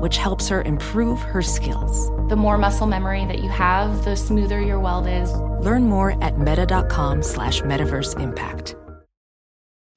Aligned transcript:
which 0.00 0.16
helps 0.16 0.48
her 0.48 0.62
improve 0.62 1.20
her 1.20 1.42
skills. 1.42 2.08
The 2.28 2.36
more 2.36 2.58
muscle 2.58 2.86
memory 2.86 3.24
that 3.26 3.40
you 3.40 3.48
have, 3.48 4.04
the 4.04 4.16
smoother 4.16 4.60
your 4.60 4.80
weld 4.80 5.06
is. 5.06 5.32
Learn 5.64 5.84
more 5.84 6.22
at 6.22 6.38
meta.com 6.38 7.22
slash 7.22 7.62
metaverse 7.62 8.20
impact. 8.20 8.74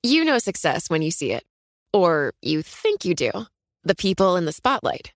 You 0.04 0.26
know 0.26 0.38
success 0.38 0.90
when 0.90 1.02
you 1.02 1.12
see 1.12 1.32
it. 1.32 1.44
Or 1.94 2.34
you 2.42 2.62
think 2.62 3.06
you 3.06 3.16
do. 3.16 3.32
The 3.84 3.96
people 3.96 4.36
in 4.36 4.46
the 4.46 4.52
spotlight. 4.52 5.12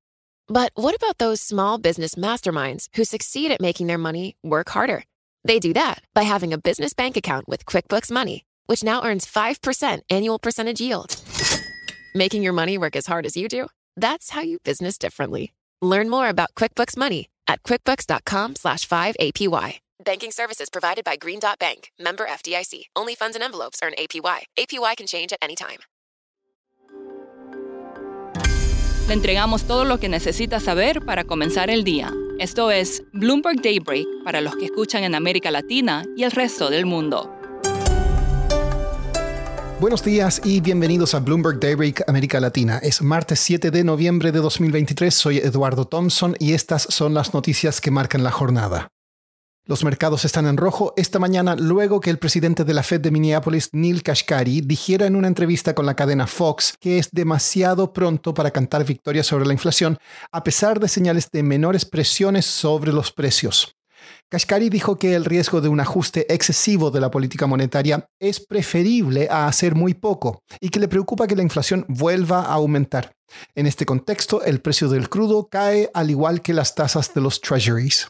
But 0.48 0.72
what 0.76 0.96
about 0.96 1.18
those 1.18 1.42
small 1.42 1.78
business 1.78 2.16
masterminds 2.16 2.88
who 2.96 3.04
succeed 3.04 3.52
at 3.52 3.62
making 3.62 3.88
their 3.88 3.98
money 3.98 4.36
work 4.44 4.70
harder? 4.70 5.04
They 5.44 5.60
do 5.60 5.74
that 5.74 6.04
by 6.14 6.24
having 6.24 6.54
a 6.54 6.58
business 6.58 6.94
bank 6.94 7.18
account 7.18 7.48
with 7.48 7.66
QuickBooks 7.66 8.12
Money 8.12 8.46
which 8.66 8.84
now 8.84 9.04
earns 9.04 9.26
5% 9.26 10.02
annual 10.10 10.40
percentage 10.40 10.82
yield. 10.82 11.22
Making 12.16 12.44
your 12.44 12.54
money 12.54 12.77
work 12.77 12.96
as 12.96 13.08
hard 13.08 13.26
as 13.26 13.36
you 13.38 13.48
do? 13.48 13.68
That's 13.98 14.32
how 14.32 14.41
you 14.41 14.60
business 14.63 14.98
differently. 14.98 15.54
Learn 15.82 16.10
more 16.10 16.29
about 16.29 16.54
QuickBooks 16.55 16.98
Money 16.98 17.29
at 17.48 17.63
quickbooks.com 17.63 18.55
slash 18.55 18.87
5APY. 18.87 19.79
Banking 20.04 20.32
services 20.32 20.70
provided 20.70 21.04
by 21.05 21.15
Green 21.15 21.40
Dot 21.40 21.57
Bank, 21.57 21.90
member 21.99 22.26
FDIC. 22.26 22.85
Only 22.96 23.15
funds 23.15 23.35
and 23.35 23.43
envelopes 23.43 23.79
earn 23.84 23.93
APY. 23.98 24.46
APY 24.57 24.96
can 24.98 25.07
change 25.07 25.32
at 25.32 25.40
any 25.41 25.55
time. 25.55 25.79
Le 29.07 29.13
entregamos 29.13 29.65
todo 29.68 29.85
lo 29.85 29.99
que 29.99 30.09
necesita 30.09 30.59
saber 30.59 31.05
para 31.05 31.26
comenzar 31.26 31.70
el 31.70 31.84
día. 31.84 32.12
Esto 32.40 32.71
es 32.71 33.04
Bloomberg 33.13 33.62
Daybreak 33.62 34.07
para 34.24 34.41
los 34.41 34.55
que 34.55 34.65
escuchan 34.65 35.04
en 35.04 35.13
América 35.13 35.52
Latina 35.52 36.04
y 36.18 36.24
el 36.24 36.32
resto 36.32 36.70
del 36.71 36.87
mundo. 36.87 37.35
Buenos 39.77 40.05
días 40.05 40.41
y 40.45 40.62
bienvenidos 40.62 41.13
a 41.15 41.20
Bloomberg 41.20 41.59
Daybreak 41.59 42.07
América 42.07 42.40
Latina. 42.40 42.77
Es 42.77 43.01
martes 43.01 43.41
7 43.41 43.71
de 43.71 43.84
noviembre 43.84 44.31
de 44.31 44.40
2023. 44.40 45.13
Soy 45.13 45.40
Eduardo 45.40 45.85
Thompson 45.85 46.34
y 46.40 46.54
estas 46.54 46.84
son 46.84 47.13
las 47.13 47.34
noticias 47.34 47.81
que 47.81 47.91
marcan 47.91 48.23
la 48.23 48.31
jornada. 48.31 48.87
Los 49.65 49.84
mercados 49.84 50.23
están 50.23 50.48
en 50.48 50.55
rojo 50.55 50.93
esta 50.96 51.20
mañana 51.20 51.57
luego 51.57 51.99
que 51.99 52.09
el 52.09 52.20
presidente 52.20 52.63
de 52.63 52.73
la 52.73 52.84
Fed 52.84 53.01
de 53.01 53.12
Minneapolis, 53.12 53.70
Neil 53.73 54.01
Kashkari, 54.01 54.62
dijera 54.62 55.07
en 55.07 55.15
una 55.18 55.27
entrevista 55.27 55.76
con 55.76 55.85
la 55.85 55.96
cadena 55.96 56.26
Fox 56.26 56.76
que 56.79 56.98
es 56.98 57.12
demasiado 57.12 57.91
pronto 57.91 58.34
para 58.34 58.51
cantar 58.51 58.85
victoria 58.85 59.23
sobre 59.23 59.46
la 59.46 59.53
inflación, 59.53 59.98
a 60.31 60.41
pesar 60.46 60.79
de 60.79 60.87
señales 60.87 61.29
de 61.31 61.43
menores 61.43 61.84
presiones 61.84 62.46
sobre 62.46 62.93
los 62.93 63.12
precios. 63.12 63.74
Kashkari 64.36 64.68
dijo 64.68 64.97
que 64.97 65.16
el 65.16 65.24
riesgo 65.24 65.62
de 65.62 65.69
un 65.69 65.80
ajuste 65.80 66.25
excesivo 66.34 66.91
de 66.91 67.00
la 67.00 67.09
política 67.09 67.47
monetaria 67.47 68.06
es 68.19 68.46
preferible 68.46 69.30
a 69.31 69.47
hacer 69.47 69.75
muy 69.75 69.94
poco 69.94 70.44
y 70.59 70.68
que 70.68 70.81
le 70.81 70.90
preocupa 70.90 71.25
que 71.25 71.38
la 71.38 71.42
inflación 71.42 71.86
vuelva 71.88 72.42
a 72.42 72.56
aumentar. 72.56 73.14
En 73.56 73.66
este 73.66 73.86
contexto, 73.86 74.44
el 74.44 74.59
precio 74.59 74.90
del 74.90 75.08
crudo 75.08 75.47
cae 75.50 75.90
al 75.94 76.09
igual 76.09 76.42
que 76.42 76.52
las 76.52 76.76
tasas 76.76 77.14
de 77.14 77.22
los 77.22 77.40
treasuries. 77.40 78.09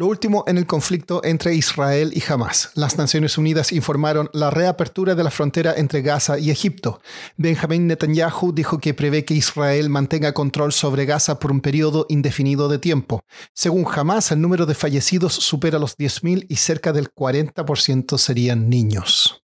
Lo 0.00 0.06
último 0.06 0.44
en 0.46 0.56
el 0.56 0.66
conflicto 0.66 1.20
entre 1.24 1.54
Israel 1.54 2.10
y 2.14 2.22
Hamas. 2.26 2.70
Las 2.74 2.96
Naciones 2.96 3.36
Unidas 3.36 3.70
informaron 3.70 4.30
la 4.32 4.48
reapertura 4.48 5.14
de 5.14 5.22
la 5.22 5.30
frontera 5.30 5.74
entre 5.76 6.00
Gaza 6.00 6.38
y 6.38 6.50
Egipto. 6.50 7.02
Benjamin 7.36 7.86
Netanyahu 7.86 8.54
dijo 8.54 8.78
que 8.78 8.94
prevé 8.94 9.26
que 9.26 9.34
Israel 9.34 9.90
mantenga 9.90 10.32
control 10.32 10.72
sobre 10.72 11.04
Gaza 11.04 11.38
por 11.38 11.52
un 11.52 11.60
periodo 11.60 12.06
indefinido 12.08 12.70
de 12.70 12.78
tiempo. 12.78 13.24
Según 13.52 13.86
Hamas, 13.94 14.32
el 14.32 14.40
número 14.40 14.64
de 14.64 14.74
fallecidos 14.74 15.34
supera 15.34 15.78
los 15.78 15.98
10.000 15.98 16.46
y 16.48 16.56
cerca 16.56 16.94
del 16.94 17.12
40% 17.12 18.16
serían 18.16 18.70
niños. 18.70 19.42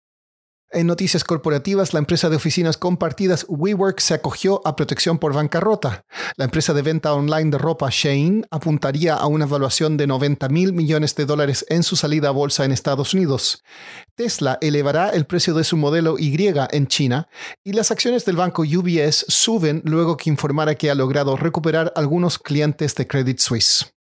En 0.75 0.87
noticias 0.87 1.23
corporativas, 1.23 1.93
la 1.93 1.99
empresa 1.99 2.29
de 2.29 2.35
oficinas 2.35 2.75
compartidas 2.75 3.45
WeWork 3.47 4.01
se 4.01 4.13
acogió 4.13 4.61
a 4.65 4.75
protección 4.75 5.19
por 5.19 5.31
bancarrota. 5.31 6.03
La 6.35 6.43
empresa 6.43 6.73
de 6.73 6.81
venta 6.81 7.13
online 7.13 7.49
de 7.49 7.57
ropa 7.57 7.87
Shane 7.89 8.41
apuntaría 8.51 9.13
a 9.13 9.25
una 9.27 9.45
evaluación 9.45 9.95
de 9.95 10.05
90 10.05 10.49
mil 10.49 10.73
millones 10.73 11.15
de 11.15 11.25
dólares 11.25 11.65
en 11.69 11.81
su 11.81 11.95
salida 11.95 12.27
a 12.27 12.31
bolsa 12.31 12.65
en 12.65 12.73
Estados 12.73 13.13
Unidos. 13.13 13.63
Tesla 14.15 14.57
elevará 14.59 15.11
el 15.11 15.25
precio 15.25 15.53
de 15.53 15.63
su 15.63 15.77
modelo 15.77 16.19
Y 16.19 16.35
en 16.45 16.87
China 16.87 17.29
y 17.63 17.71
las 17.71 17.91
acciones 17.91 18.25
del 18.25 18.35
banco 18.35 18.63
UBS 18.63 19.27
suben 19.29 19.81
luego 19.85 20.17
que 20.17 20.29
informara 20.29 20.75
que 20.75 20.91
ha 20.91 20.95
logrado 20.95 21.37
recuperar 21.37 21.93
algunos 21.95 22.37
clientes 22.37 22.95
de 22.95 23.07
Credit 23.07 23.39
Suisse. 23.39 23.94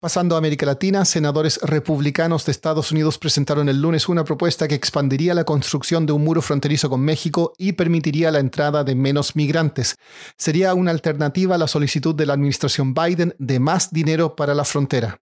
Pasando 0.00 0.36
a 0.36 0.38
América 0.38 0.64
Latina, 0.64 1.04
senadores 1.04 1.58
republicanos 1.60 2.46
de 2.46 2.52
Estados 2.52 2.92
Unidos 2.92 3.18
presentaron 3.18 3.68
el 3.68 3.82
lunes 3.82 4.08
una 4.08 4.22
propuesta 4.22 4.68
que 4.68 4.76
expandiría 4.76 5.34
la 5.34 5.42
construcción 5.42 6.06
de 6.06 6.12
un 6.12 6.22
muro 6.22 6.40
fronterizo 6.40 6.88
con 6.88 7.00
México 7.00 7.52
y 7.58 7.72
permitiría 7.72 8.30
la 8.30 8.38
entrada 8.38 8.84
de 8.84 8.94
menos 8.94 9.34
migrantes. 9.34 9.96
Sería 10.36 10.72
una 10.74 10.92
alternativa 10.92 11.56
a 11.56 11.58
la 11.58 11.66
solicitud 11.66 12.14
de 12.14 12.26
la 12.26 12.34
administración 12.34 12.94
Biden 12.94 13.34
de 13.40 13.58
más 13.58 13.90
dinero 13.92 14.36
para 14.36 14.54
la 14.54 14.64
frontera. 14.64 15.20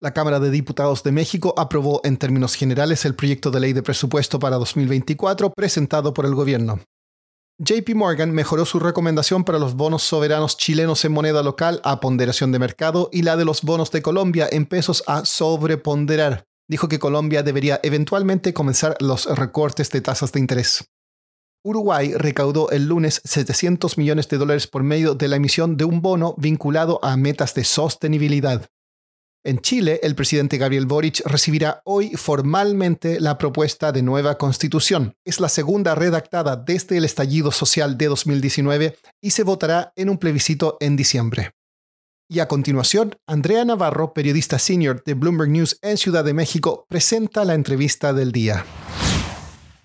La 0.00 0.14
Cámara 0.14 0.40
de 0.40 0.50
Diputados 0.50 1.02
de 1.02 1.12
México 1.12 1.52
aprobó 1.58 2.00
en 2.02 2.16
términos 2.16 2.54
generales 2.54 3.04
el 3.04 3.14
proyecto 3.14 3.50
de 3.50 3.60
ley 3.60 3.74
de 3.74 3.82
presupuesto 3.82 4.38
para 4.38 4.56
2024 4.56 5.52
presentado 5.54 6.14
por 6.14 6.24
el 6.24 6.34
gobierno. 6.34 6.80
JP 7.62 7.94
Morgan 7.94 8.30
mejoró 8.30 8.64
su 8.64 8.78
recomendación 8.78 9.44
para 9.44 9.58
los 9.58 9.74
bonos 9.74 10.02
soberanos 10.02 10.56
chilenos 10.56 11.04
en 11.04 11.12
moneda 11.12 11.42
local 11.42 11.82
a 11.84 12.00
ponderación 12.00 12.52
de 12.52 12.58
mercado 12.58 13.10
y 13.12 13.20
la 13.20 13.36
de 13.36 13.44
los 13.44 13.60
bonos 13.60 13.90
de 13.90 14.00
Colombia 14.00 14.48
en 14.50 14.64
pesos 14.64 15.04
a 15.06 15.26
sobreponderar. 15.26 16.46
Dijo 16.70 16.88
que 16.88 16.98
Colombia 16.98 17.42
debería 17.42 17.78
eventualmente 17.82 18.54
comenzar 18.54 18.96
los 18.98 19.26
recortes 19.26 19.90
de 19.90 20.00
tasas 20.00 20.32
de 20.32 20.40
interés. 20.40 20.88
Uruguay 21.62 22.14
recaudó 22.14 22.70
el 22.70 22.86
lunes 22.86 23.20
700 23.26 23.98
millones 23.98 24.26
de 24.30 24.38
dólares 24.38 24.66
por 24.66 24.82
medio 24.82 25.14
de 25.14 25.28
la 25.28 25.36
emisión 25.36 25.76
de 25.76 25.84
un 25.84 26.00
bono 26.00 26.34
vinculado 26.38 26.98
a 27.02 27.18
metas 27.18 27.52
de 27.52 27.64
sostenibilidad. 27.64 28.70
En 29.42 29.60
Chile, 29.60 30.00
el 30.02 30.14
presidente 30.14 30.58
Gabriel 30.58 30.84
Boric 30.84 31.22
recibirá 31.24 31.80
hoy 31.84 32.10
formalmente 32.14 33.20
la 33.20 33.38
propuesta 33.38 33.90
de 33.90 34.02
nueva 34.02 34.36
constitución. 34.36 35.14
Es 35.24 35.40
la 35.40 35.48
segunda 35.48 35.94
redactada 35.94 36.56
desde 36.56 36.98
el 36.98 37.06
estallido 37.06 37.50
social 37.50 37.96
de 37.96 38.06
2019 38.08 38.98
y 39.22 39.30
se 39.30 39.42
votará 39.42 39.94
en 39.96 40.10
un 40.10 40.18
plebiscito 40.18 40.76
en 40.80 40.94
diciembre. 40.94 41.52
Y 42.28 42.40
a 42.40 42.48
continuación, 42.48 43.16
Andrea 43.26 43.64
Navarro, 43.64 44.12
periodista 44.12 44.58
senior 44.58 45.02
de 45.04 45.14
Bloomberg 45.14 45.50
News 45.50 45.78
en 45.80 45.96
Ciudad 45.96 46.22
de 46.22 46.34
México, 46.34 46.84
presenta 46.88 47.46
la 47.46 47.54
entrevista 47.54 48.12
del 48.12 48.32
día. 48.32 48.66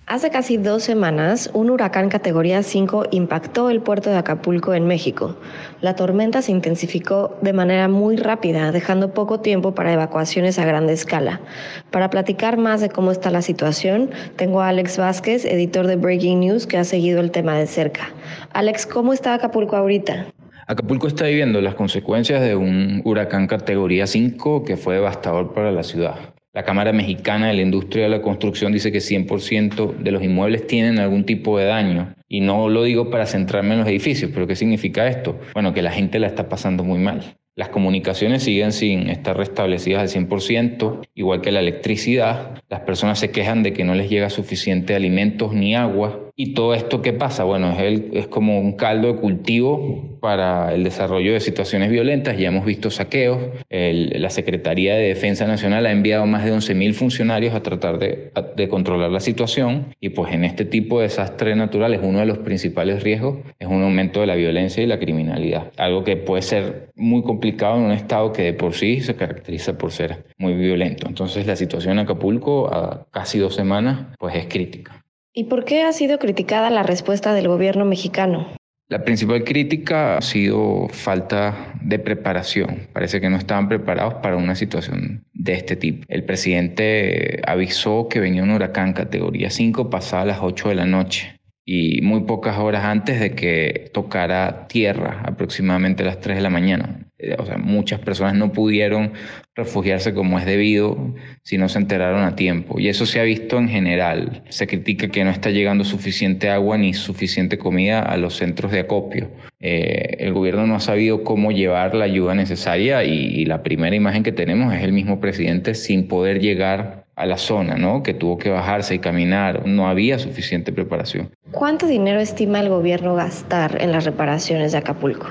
Hace 0.08 0.30
casi 0.30 0.58
dos 0.58 0.84
semanas, 0.84 1.50
un 1.54 1.72
huracán 1.72 2.10
categoría 2.10 2.62
5 2.62 3.06
impactó 3.10 3.72
el 3.72 3.82
puerto 3.82 4.12
de 4.12 4.18
Acapulco 4.18 4.76
en 4.76 4.86
México. 4.86 5.36
La 5.82 5.96
tormenta 5.96 6.44
se 6.44 6.52
intensificó 6.52 7.36
de 7.42 7.54
manera 7.54 7.88
muy 7.88 8.16
rápida, 8.16 8.72
dejando 8.72 9.16
poco 9.16 9.40
tiempo 9.40 9.74
para 9.74 9.92
evacuaciones 9.92 10.60
a 10.60 10.66
gran 10.66 10.88
escala. 10.90 11.42
Para 11.90 12.12
platicar 12.12 12.58
más 12.58 12.82
de 12.82 12.90
cómo 12.90 13.10
está 13.10 13.32
la 13.32 13.42
situación, 13.42 14.12
tengo 14.36 14.62
a 14.62 14.68
Alex 14.68 15.00
Vázquez, 15.00 15.44
editor 15.44 15.88
de 15.88 15.96
Breaking 15.96 16.40
News, 16.40 16.68
que 16.68 16.78
ha 16.78 16.84
seguido 16.84 17.20
el 17.20 17.32
tema 17.32 17.58
de 17.58 17.66
cerca. 17.66 18.14
Alex, 18.54 18.86
¿cómo 18.86 19.12
está 19.12 19.34
Acapulco 19.34 19.76
ahorita? 19.76 20.28
Acapulco 20.68 21.08
está 21.08 21.26
viviendo 21.26 21.62
las 21.62 21.74
consecuencias 21.74 22.42
de 22.42 22.56
un 22.56 23.02
huracán 23.06 23.48
categoría 23.48 24.06
5 24.06 24.66
que 24.66 24.78
fue 24.78 24.94
devastador 24.96 25.52
para 25.56 25.72
la 25.72 25.82
ciudad. 25.82 26.35
La 26.56 26.64
Cámara 26.64 26.94
Mexicana 26.94 27.48
de 27.48 27.54
la 27.54 27.64
Industria 27.64 28.06
de 28.06 28.10
la 28.10 28.22
Construcción 28.22 28.72
dice 28.72 28.90
que 28.90 29.00
100% 29.00 29.98
de 29.98 30.12
los 30.12 30.24
inmuebles 30.24 30.66
tienen 30.68 31.00
algún 31.00 31.26
tipo 31.26 31.58
de 31.58 31.66
daño. 31.66 32.16
Y 32.30 32.40
no 32.40 32.70
lo 32.70 32.84
digo 32.84 33.10
para 33.10 33.26
centrarme 33.26 33.74
en 33.74 33.82
los 33.82 33.90
edificios, 33.90 34.32
pero 34.34 34.48
¿qué 34.48 34.56
significa 34.56 35.06
esto? 35.06 35.38
Bueno, 35.54 35.74
que 35.74 35.82
la 35.82 35.92
gente 35.92 36.18
la 36.18 36.28
está 36.28 36.48
pasando 36.48 36.86
muy 36.86 36.98
mal. 36.98 37.36
Las 37.58 37.68
comunicaciones 37.68 38.44
siguen 38.44 38.72
sin 38.72 39.10
estar 39.10 39.36
restablecidas 39.36 40.16
al 40.16 40.28
100%, 40.28 41.02
igual 41.14 41.42
que 41.42 41.52
la 41.52 41.60
electricidad. 41.60 42.52
Las 42.70 42.80
personas 42.82 43.20
se 43.20 43.32
quejan 43.32 43.62
de 43.62 43.74
que 43.74 43.84
no 43.84 43.94
les 43.94 44.10
llega 44.10 44.30
suficiente 44.30 44.96
alimentos 44.96 45.52
ni 45.52 45.76
agua 45.76 46.25
¿Y 46.38 46.54
todo 46.54 46.74
esto 46.74 47.02
qué 47.02 47.14
pasa? 47.14 47.46
Bueno, 47.46 47.72
es, 47.80 48.28
como 48.28 48.60
un 48.60 48.74
caldo 48.74 49.08
de 49.08 49.20
cultivo 49.22 50.18
para 50.20 50.74
el 50.74 50.84
desarrollo 50.84 51.32
de 51.32 51.40
situaciones 51.40 51.90
violentas. 51.90 52.38
Ya 52.38 52.50
hemos 52.50 52.66
visto 52.66 52.92
saqueos. 52.92 53.40
la 53.70 54.30
Secretaría 54.30 54.96
de 54.96 55.08
Defensa 55.08 55.48
Nacional 55.48 55.86
ha 55.86 55.94
enviado 55.94 56.26
más 56.26 56.44
de 56.44 56.54
11.000 56.54 56.94
funcionarios 56.94 57.54
a 57.54 57.64
tratar 57.64 58.00
de, 58.00 58.34
de 58.58 58.68
controlar 58.68 59.12
la 59.12 59.22
situación. 59.22 59.96
Y 60.02 60.10
pues 60.10 60.34
en 60.34 60.44
este 60.44 60.66
tipo 60.66 60.98
de 61.00 61.04
desastres 61.04 61.56
naturales, 61.56 62.02
uno 62.04 62.20
de 62.20 62.26
los 62.26 62.40
principales 62.40 63.02
riesgos 63.02 63.38
es 63.58 63.70
un 63.70 63.82
aumento 63.84 64.20
de 64.20 64.28
la 64.28 64.36
violencia 64.36 64.84
y 64.84 64.88
la 64.88 65.00
criminalidad. 65.00 65.72
Algo 65.78 66.04
que 66.04 66.18
puede 66.18 66.42
ser 66.42 66.90
muy 66.96 67.24
complicado 67.24 67.78
en 67.78 67.84
un 67.84 67.92
estado 67.94 68.34
que 68.34 68.42
de 68.44 68.54
por 68.54 68.74
sí 68.74 69.00
se 69.00 69.16
caracteriza 69.16 69.78
por 69.78 69.94
ser 69.94 70.26
muy 70.38 70.54
violento. 70.54 71.08
Entonces 71.08 71.48
la 71.48 71.56
situación 71.56 71.94
en 71.94 72.00
Acapulco 72.00 72.68
a 72.74 73.08
casi 73.10 73.40
dos 73.40 73.56
semanas 73.56 74.08
pues 74.20 74.36
es 74.36 74.48
crítica. 74.48 75.05
¿Y 75.38 75.44
por 75.44 75.66
qué 75.66 75.84
ha 75.84 75.92
sido 75.92 76.18
criticada 76.18 76.70
la 76.70 76.82
respuesta 76.82 77.34
del 77.34 77.50
gobierno 77.50 77.84
mexicano? 77.84 78.48
La 78.88 79.04
principal 79.04 79.44
crítica 79.44 80.16
ha 80.18 80.22
sido 80.22 80.88
falta 80.88 81.74
de 81.82 82.00
preparación. 82.00 82.88
Parece 82.94 83.20
que 83.20 83.30
no 83.30 83.36
estaban 83.36 83.68
preparados 83.68 84.14
para 84.16 84.38
una 84.38 84.56
situación 84.56 85.26
de 85.34 85.54
este 85.56 85.76
tipo. 85.76 86.06
El 86.08 86.24
presidente 86.24 87.42
avisó 87.46 88.08
que 88.08 88.22
venía 88.22 88.44
un 88.44 88.52
huracán 88.52 88.94
categoría 88.94 89.50
5 89.50 89.90
pasada 89.90 90.24
las 90.24 90.40
8 90.42 90.70
de 90.70 90.76
la 90.76 90.86
noche 90.86 91.38
y 91.66 92.02
muy 92.02 92.22
pocas 92.22 92.58
horas 92.58 92.86
antes 92.86 93.20
de 93.20 93.36
que 93.36 93.92
tocara 93.94 94.68
tierra, 94.70 95.22
aproximadamente 95.26 96.04
a 96.04 96.06
las 96.06 96.22
3 96.22 96.38
de 96.38 96.44
la 96.44 96.50
mañana. 96.50 97.05
Eh, 97.18 97.36
o 97.40 97.46
sea, 97.46 97.58
muchas 97.58 98.00
personas 98.02 98.36
no 98.36 98.52
pudieron 98.52 99.14
refugiarse 99.56 100.14
como 100.14 100.38
es 100.38 100.46
debido 100.46 101.16
si 101.44 101.58
no 101.58 101.70
se 101.70 101.80
enteraron 101.80 102.24
a 102.24 102.36
tiempo. 102.36 102.80
Y 102.80 102.90
eso 102.90 103.06
se 103.06 103.20
ha 103.20 103.24
visto 103.24 103.58
en 103.58 103.70
general. 103.70 104.44
Se 104.50 104.68
critica 104.68 105.08
que 105.08 105.24
no 105.24 105.30
está 105.30 105.50
llegando 105.50 105.86
suficiente 105.86 106.50
agua 106.50 106.78
ni 106.78 106.94
suficiente 106.94 107.58
comida 107.58 108.02
a 108.02 108.18
los 108.18 108.36
centros 108.36 108.72
de 108.72 108.82
acopio. 108.82 109.30
Eh, 109.62 110.18
el 110.20 110.34
gobierno 110.34 110.68
no 110.68 110.76
ha 110.76 110.80
sabido 110.82 111.24
cómo 111.24 111.52
llevar 111.52 111.96
la 111.96 112.06
ayuda 112.06 112.36
necesaria 112.36 113.04
y, 113.04 113.46
la 113.46 113.64
primera 113.64 113.96
imagen 113.96 114.24
que 114.24 114.32
tenemos 114.32 114.74
es 114.74 114.84
el 114.84 114.92
mismo 114.92 115.20
presidente 115.20 115.76
sin 115.76 116.08
poder 116.08 116.40
llegar 116.40 117.06
a 117.16 117.26
la 117.26 117.38
zona, 117.38 117.76
¿no? 117.76 118.02
Que 118.02 118.14
tuvo 118.14 118.38
que 118.38 118.50
bajarse 118.50 118.96
y 118.96 119.00
caminar. 119.00 119.68
No 119.68 119.88
había 119.88 120.20
suficiente 120.20 120.74
preparación. 120.74 121.30
¿Cuánto 121.52 121.88
dinero 121.88 122.20
estima 122.20 122.60
el 122.60 122.70
gobierno 122.70 123.16
gastar 123.16 123.82
en 123.82 123.92
las 123.92 124.04
reparaciones 124.04 124.72
de 124.72 124.80
Acapulco? 124.80 125.28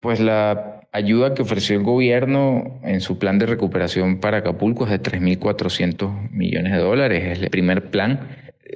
Pues 0.00 0.18
la 0.18 0.69
ayuda 0.92 1.34
que 1.34 1.42
ofreció 1.42 1.76
el 1.76 1.82
gobierno 1.82 2.80
en 2.82 3.00
su 3.00 3.18
plan 3.18 3.38
de 3.38 3.46
recuperación 3.46 4.20
para 4.20 4.38
Acapulco 4.38 4.84
es 4.84 4.90
de 4.90 5.02
3.400 5.02 6.30
millones 6.30 6.72
de 6.72 6.78
dólares. 6.78 7.24
Es 7.24 7.42
el 7.42 7.50
primer 7.50 7.90
plan. 7.90 8.28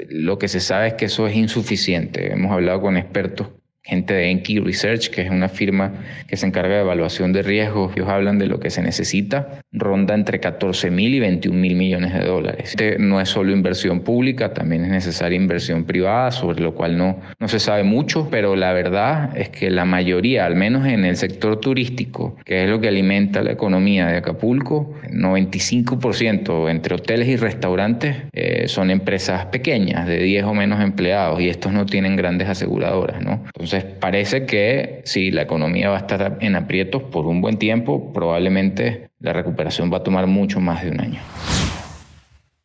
Lo 0.08 0.38
que 0.38 0.48
se 0.48 0.60
sabe 0.60 0.88
es 0.88 0.94
que 0.94 1.06
eso 1.06 1.26
es 1.26 1.36
insuficiente. 1.36 2.32
Hemos 2.32 2.52
hablado 2.52 2.80
con 2.80 2.96
expertos 2.96 3.48
gente 3.84 4.14
de 4.14 4.30
Enki 4.30 4.60
Research, 4.60 5.10
que 5.10 5.22
es 5.22 5.30
una 5.30 5.48
firma 5.48 5.92
que 6.26 6.36
se 6.36 6.46
encarga 6.46 6.76
de 6.76 6.80
evaluación 6.80 7.32
de 7.32 7.42
riesgos. 7.42 7.92
Ellos 7.94 8.08
hablan 8.08 8.38
de 8.38 8.46
lo 8.46 8.58
que 8.58 8.70
se 8.70 8.82
necesita, 8.82 9.60
ronda 9.74 10.14
entre 10.14 10.38
14 10.38 10.90
mil 10.90 11.14
y 11.14 11.20
21 11.20 11.58
mil 11.58 11.74
millones 11.74 12.14
de 12.14 12.24
dólares. 12.24 12.70
Este 12.70 12.96
no 12.98 13.20
es 13.20 13.28
solo 13.28 13.52
inversión 13.52 14.00
pública, 14.00 14.54
también 14.54 14.84
es 14.84 14.90
necesaria 14.90 15.36
inversión 15.36 15.84
privada, 15.84 16.30
sobre 16.30 16.62
lo 16.62 16.74
cual 16.74 16.96
no, 16.96 17.18
no 17.40 17.48
se 17.48 17.58
sabe 17.58 17.82
mucho, 17.82 18.28
pero 18.30 18.54
la 18.54 18.72
verdad 18.72 19.36
es 19.36 19.48
que 19.48 19.70
la 19.70 19.84
mayoría, 19.84 20.46
al 20.46 20.54
menos 20.54 20.86
en 20.86 21.04
el 21.04 21.16
sector 21.16 21.60
turístico, 21.60 22.36
que 22.44 22.64
es 22.64 22.70
lo 22.70 22.80
que 22.80 22.88
alimenta 22.88 23.42
la 23.42 23.52
economía 23.52 24.06
de 24.06 24.18
Acapulco, 24.18 24.94
95% 25.10 26.70
entre 26.70 26.94
hoteles 26.94 27.28
y 27.28 27.36
restaurantes 27.36 28.16
eh, 28.32 28.68
son 28.68 28.90
empresas 28.90 29.46
pequeñas, 29.46 30.06
de 30.06 30.18
10 30.18 30.44
o 30.44 30.54
menos 30.54 30.80
empleados, 30.80 31.40
y 31.40 31.48
estos 31.48 31.72
no 31.72 31.84
tienen 31.84 32.14
grandes 32.14 32.48
aseguradoras, 32.48 33.22
¿no? 33.24 33.42
Entonces, 33.46 33.84
parece 33.84 34.46
que 34.46 35.02
si 35.04 35.32
la 35.32 35.42
economía 35.42 35.90
va 35.90 35.96
a 35.96 36.00
estar 36.00 36.38
en 36.40 36.54
aprietos 36.54 37.02
por 37.02 37.26
un 37.26 37.40
buen 37.40 37.58
tiempo, 37.58 38.12
probablemente 38.12 39.08
la 39.20 39.32
recuperación 39.32 39.63
va 39.92 39.98
a 39.98 40.02
tomar 40.02 40.26
mucho 40.26 40.60
más 40.60 40.82
de 40.82 40.90
un 40.90 41.00
año. 41.00 41.20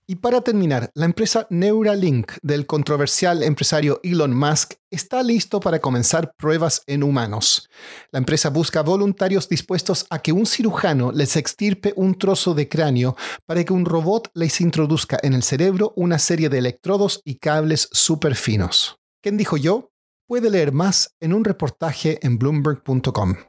Y 0.07 0.15
para 0.15 0.41
terminar, 0.41 0.89
la 0.95 1.05
empresa 1.05 1.45
Neuralink 1.51 2.31
del 2.41 2.65
controversial 2.65 3.43
empresario 3.43 3.99
Elon 4.01 4.35
Musk 4.35 4.73
está 4.89 5.21
listo 5.21 5.59
para 5.59 5.77
comenzar 5.79 6.33
pruebas 6.35 6.81
en 6.87 7.03
humanos. 7.03 7.69
La 8.11 8.17
empresa 8.17 8.49
busca 8.49 8.81
voluntarios 8.81 9.47
dispuestos 9.47 10.07
a 10.09 10.17
que 10.17 10.31
un 10.31 10.47
cirujano 10.47 11.11
les 11.11 11.35
extirpe 11.35 11.93
un 11.95 12.15
trozo 12.15 12.55
de 12.55 12.67
cráneo 12.67 13.15
para 13.45 13.63
que 13.63 13.71
un 13.71 13.85
robot 13.85 14.31
les 14.33 14.59
introduzca 14.61 15.19
en 15.21 15.35
el 15.35 15.43
cerebro 15.43 15.93
una 15.95 16.17
serie 16.17 16.49
de 16.49 16.57
electrodos 16.57 17.21
y 17.23 17.35
cables 17.35 17.87
súper 17.91 18.33
finos. 18.33 18.97
¿Quién 19.21 19.37
dijo 19.37 19.57
yo? 19.57 19.91
puede 20.29 20.51
leer 20.51 20.71
más 20.71 21.15
en 21.19 21.33
un 21.33 21.43
reportaje 21.43 22.19
en 22.21 22.37
bloomberg.com. 22.37 23.48